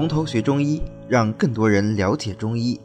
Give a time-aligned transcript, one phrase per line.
[0.00, 2.80] 从头学中医，让更多人了解中医。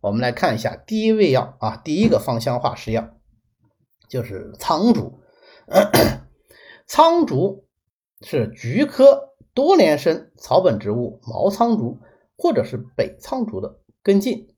[0.00, 3.10] 我们来看一下第一味药啊，第一个芳香化湿药
[4.08, 5.20] 就是苍术。
[6.88, 7.66] 苍术
[8.22, 11.98] 是菊科多年生草本植物毛苍术
[12.38, 14.48] 或者是北苍术的根茎。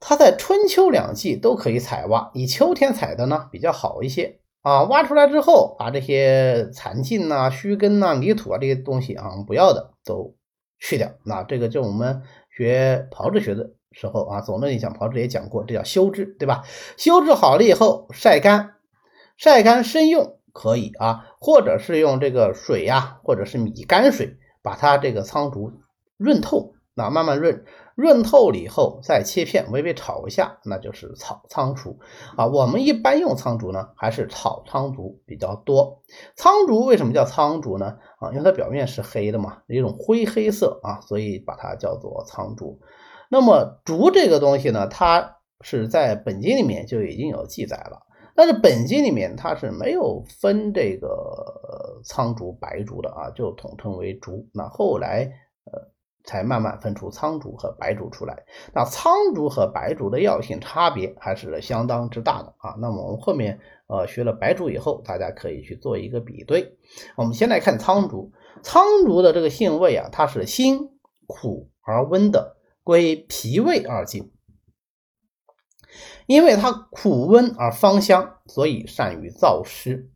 [0.00, 4.82] 它在春秋两季都可以采挖，以秋天采的呢比较好一些啊。
[4.84, 10.34] 挖出来之后，把这些残茎呐、须根呐、泥土啊这些东西啊不要的都
[10.78, 11.10] 去掉。
[11.24, 16.64] 那这个就我们学炮制学的时候啊，总论里讲炮制也讲过，这叫修制，对吧？
[16.96, 18.74] 修制好了以后晒干，
[19.36, 25.72] 晒干生用可以啊，或者是用这个水呀，或者是米泔水把它这个苍竹
[26.16, 27.64] 润透，那慢慢润。
[27.98, 31.98] 润透了以后，再切片，微微炒一下，那就是炒苍术
[32.36, 32.46] 啊。
[32.46, 36.00] 我们一般用苍术呢，还是炒苍术比较多。
[36.36, 37.98] 苍术为什么叫苍术呢？
[38.20, 42.78] 啊，因为它表面是黑的嘛，一种灰黑色啊，所以把它叫做苍术。
[43.28, 48.00] 那么竹这个东西呢，它是在本经里面就已经有记载了，
[48.36, 54.46] 但是本经里面它是没有分这个苍竹、白竹的啊，就统称为竹。
[54.54, 55.28] 那后来
[55.64, 55.82] 呃。
[56.28, 58.44] 才慢慢分出苍术和白术出来。
[58.74, 62.76] 那苍术和白术的药性差别还是相当之大的啊。
[62.78, 66.76] 那么我们后面呃学了白术以后，大家可以去做一个比对。
[67.16, 68.30] 我们先来看苍术，
[68.62, 70.90] 苍术的这个性味啊，它是辛
[71.26, 74.30] 苦而温的，归脾胃二经。
[76.26, 80.10] 因为它苦温而芳香，所以善于燥湿。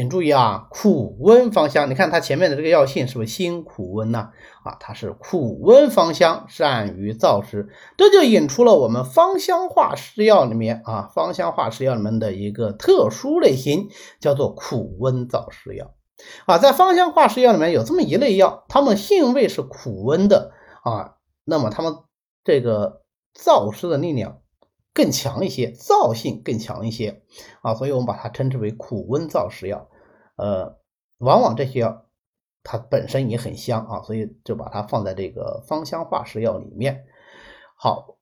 [0.00, 4.30] 请注意啊，苦温芳香，你看它前面的这个药性是不是辛苦温呢？
[4.64, 15.92] 啊，它是苦温芳香，善于燥湿，这就引出了我们芳香化湿药里面啊，芳香化湿药里面的一个特殊类型，叫做苦温燥湿药。
[16.46, 21.94] 啊，在芳香化湿药里面有这么一类药，它们性味是苦温的啊，那么它们
[22.42, 23.02] 这个
[23.38, 24.38] 燥湿的力量。
[24.92, 27.22] 更强一些，燥性更强一些
[27.62, 29.88] 啊，所以我们把它称之为苦温燥湿药。
[30.40, 30.78] 呃，
[31.18, 32.06] 往往这些药
[32.62, 37.04] 它本身也很香啊，所以就把它放在这个芳香化湿药里面。
[37.76, 38.16] 好，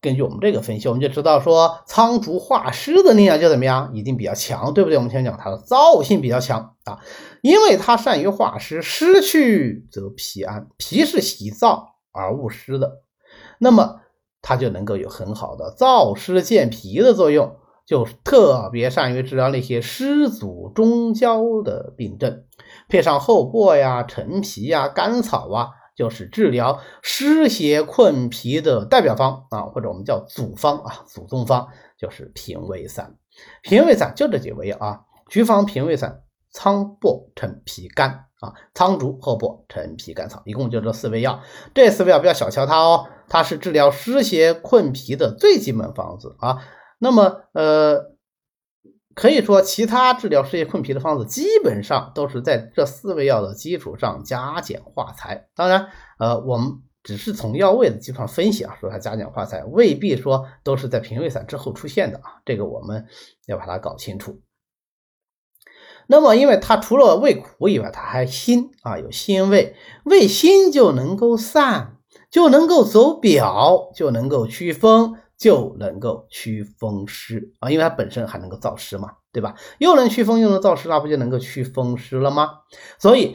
[0.00, 4.96] 根据我们这个分析，我们就知道说苍术化湿的力量就怎么样，一定比较强，对不对？
[4.96, 6.98] 我们先讲它的燥性比较强啊，
[7.42, 13.02] 因为它善于化湿，湿去则脾安，脾是喜燥而恶湿的，
[13.58, 14.00] 那么。
[14.42, 17.56] 它就能够有很好的燥湿健脾的作用，
[17.90, 22.44] 就是特别善于治疗那些湿阻中焦的病症。
[22.88, 31.66] 配上厚薄呀、陈皮呀、甘草啊，就是治疗湿邪困脾的代表方啊，或者我们叫祖方啊，祖宗方
[31.98, 33.16] 就是平胃散。
[33.60, 38.26] 平胃散就这几味药啊：菊方平胃散、苍柏陈皮甘。
[38.40, 41.40] 啊，苍竹、厚薄、陈皮、甘草，一共就这四味药。
[41.74, 46.56] 这四味药不要小瞧它哦，它是治疗湿邪困脾的最基本方子啊。
[47.02, 48.14] 那么，呃，
[49.14, 55.48] 可以说其他治疗湿邪困脾的方子，基本上都是在这四味药的基础上加减化裁。
[55.56, 55.88] 当然，
[56.18, 62.42] 呃，我们只是从药味的基础上分析啊，说它加减化裁，未必说都是在平胃散之后出现的啊。
[62.44, 63.06] 这个我们
[63.46, 64.42] 要把它搞清楚。
[66.06, 69.74] 那么，因为它除了味苦以外，它还辛啊，有辛味，
[70.04, 71.96] 味辛就能够散，
[72.30, 79.56] 就能够走表，就能够祛风，就能够祛风湿啊，因为它本身还能够燥湿嘛，对吧？
[79.78, 82.60] 又能祛风，又能燥湿，那不就能够祛风湿了吗？
[83.00, 83.34] 所以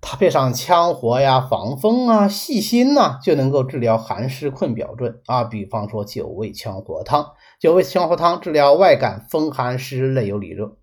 [0.00, 5.42] 它配上羌活呀、防风啊、细辛呐，就能够治疗寒湿困表症啊。
[5.44, 10.76] 比方说九味羌活汤，九味羌活汤治疗外感风寒湿内有里热。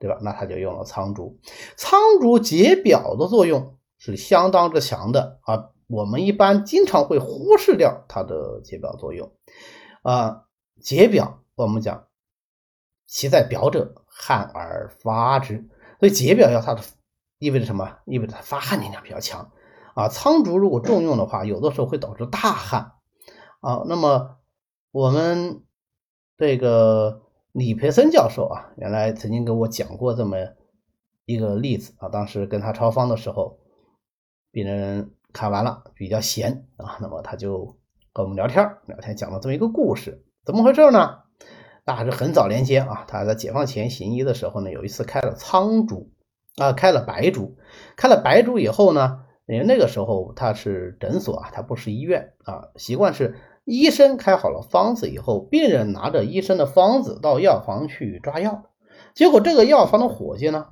[0.00, 0.18] 对吧？
[0.20, 1.38] 那它就用了苍术，
[1.76, 5.70] 苍术解表的作用是相当之强的啊。
[5.86, 9.30] 我们一般经常会忽视掉它的解表作用
[10.02, 10.44] 啊。
[10.80, 12.06] 解表，我们讲
[13.06, 15.68] 其在表者，汗而发之，
[15.98, 16.82] 所以解表药它的
[17.38, 17.98] 意味着什么？
[18.04, 19.52] 意味着它发汗力量比较强
[19.94, 20.08] 啊。
[20.08, 22.92] 苍术如果重用的话，有的时候会导致大汗
[23.60, 23.84] 啊。
[23.86, 24.38] 那么
[24.90, 25.64] 我们
[26.36, 27.22] 这个。
[27.52, 30.38] 李培森教授啊，原来曾经给我讲过这么
[31.26, 32.08] 一个例子啊。
[32.08, 33.58] 当时跟他抄方的时候，
[34.50, 37.76] 病人看完了比较闲啊，那么他就
[38.14, 41.20] 跟我们聊天聊天讲了这么一个故事，怎么回事呢？
[41.86, 46.12] 那是很早年间啊，他在解放前行医的时候呢，有一次开了苍术
[46.56, 47.56] 啊，开了白术，
[47.96, 53.34] 开了白术以后呢，因为那个时候他是诊所啊，他不是医院啊，习惯是。
[53.64, 58.64] 医生开好了方子以后，病人拿着医生的方子到药房去抓药，
[59.14, 60.66] 结果这个药房的伙计呢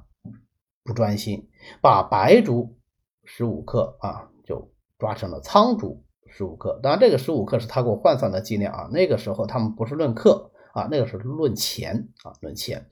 [0.82, 1.48] 不专心，
[1.80, 2.76] 把白术
[3.24, 6.80] 十五克啊就，抓成了苍术十五克。
[6.82, 8.88] 当然，这个十五克是他给我换算的剂量啊。
[8.90, 12.88] 那个时候他们不是论克啊，那个是论钱啊，论钱。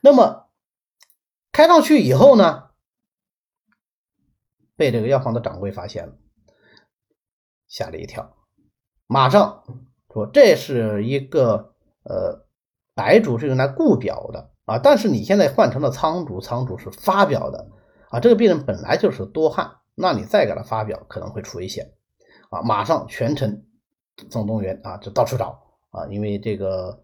[0.00, 0.48] 那么
[1.52, 2.70] 开上去以后呢，
[4.76, 6.14] 被这个药房的掌柜发现了，
[7.68, 8.36] 吓了一跳，
[9.06, 9.64] 马上
[10.12, 11.74] 说这是一个
[12.04, 12.46] 呃
[12.94, 17.68] 白术是用来固表的啊，但是你现在换成了苍术，苍术是发表的
[18.08, 21.92] 啊，这个病人本来就是多汗，那你再给他发表可能会出危险
[22.50, 23.64] 啊，马上全程
[24.28, 25.58] 总动员啊，就到处找
[25.90, 27.02] 啊，因为这个。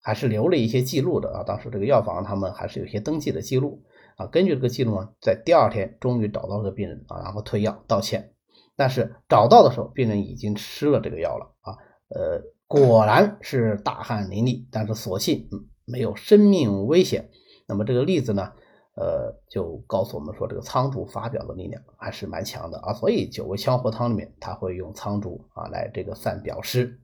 [0.00, 3.82] 还是留了一些记录的啊，当时这个药房他们还是有些登记的记录
[4.16, 4.26] 啊。
[4.26, 8.32] 根据这个记录呢，在第二天终于找到这个病人啊，然后退药道歉。
[8.76, 11.76] 但是找到的时候，病人已经吃了这个药了啊。
[12.08, 15.48] 呃，果然是大汗淋漓，但是所幸
[15.84, 17.28] 没有生命危险。
[17.66, 18.52] 那么这个例子呢？
[19.00, 26.98] 呃，就告诉我们说，这个苍术发表的力量还是蛮强的啊，所以九味香活汤里面他会用苍术啊来这个散表湿。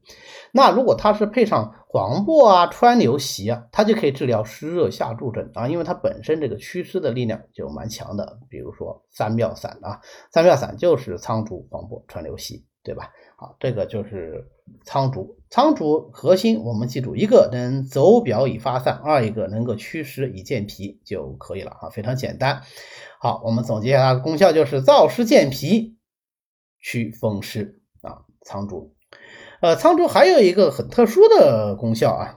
[0.52, 8.40] 那如果它是配上黄柏啊、川牛席啊，它就可以治疗湿热下注症啊，因为它本身这个祛湿的力量就蛮强的。
[8.50, 10.00] 比如说三妙散啊，
[10.32, 13.10] 三妙散就是苍术、黄柏、川牛席，对吧？
[13.36, 14.46] 好，这个就是
[14.84, 15.38] 苍术。
[15.50, 22.62] 苍术核心我们记住，一个能走表以发散，二一个能够祛湿以健脾就可以了啊，非常简单。
[23.18, 25.96] 好，我们总结一下它的功效，就是燥湿健脾、
[26.80, 28.22] 祛风湿啊。
[28.42, 28.94] 苍术，
[29.62, 32.36] 呃，苍术还有一个很特殊的功效啊，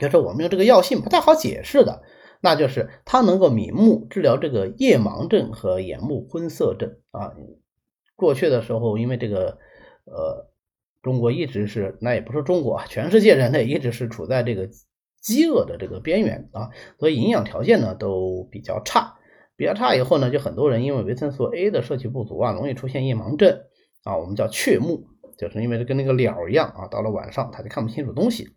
[0.00, 2.02] 就是我们用这个药性不太好解释的，
[2.40, 7.32] 那就是它能够明目，治疗这个夜盲症和眼目昏涩症啊。
[8.16, 9.58] 过去的时候，因为这个。
[10.06, 10.50] 呃，
[11.00, 14.68] 中国一直是，那也不是中国啊，全世界人类一直是处在这个
[15.18, 16.68] 饥饿的这个边缘啊，
[16.98, 19.16] 所以营养条件呢都比较差，
[19.56, 23.62] 比较差以后呢，就很多人因为维生素 A 的摄取不足啊，容易出现夜盲症
[24.02, 25.06] 啊，我们叫雀目，
[25.38, 28.50] 就是因为跟那个鸟一样啊，到了晚上他就看不清楚东西。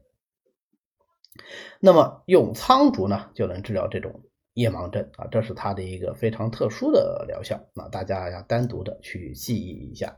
[1.79, 4.23] 那么用苍术呢，就能治疗这种
[4.57, 10.15] 夜盲症啊，这是它的一个非常特殊的疗效，那大家要单独的去记忆一下。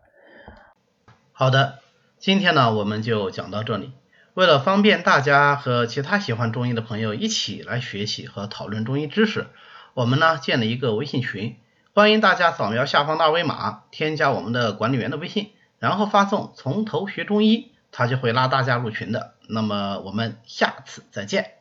[1.34, 1.80] 好的，
[2.20, 3.92] 今天呢我们就讲到这里。
[4.36, 9.48] 为了方便大家和其他喜欢中医的朋友一起来学习和讨论中医知识，
[9.94, 11.58] 我们呢建了一个微信群，
[11.94, 15.50] 欢迎大家扫描下方的二维码，添加我们的管理员的微信，
[15.80, 19.34] 然后发送“从头学中医”，他就会拉大家入群的。
[19.50, 21.59] 那么我们下次再见。